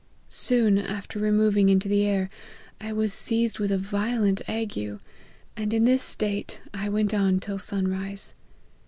Soon 0.29 0.79
after 0.79 1.19
removing 1.19 1.69
into 1.69 1.87
the 1.87 2.03
air, 2.03 2.31
I 2.79 2.91
was 2.91 3.13
seized 3.13 3.59
with 3.59 3.71
a 3.71 3.77
violent 3.77 4.41
ague, 4.49 4.97
and 5.55 5.73
in 5.75 5.85
this 5.85 6.01
state 6.01 6.59
I 6.73 6.89
went 6.89 7.13
on 7.13 7.39
till 7.39 7.59
sun 7.59 7.87
rise. 7.87 8.33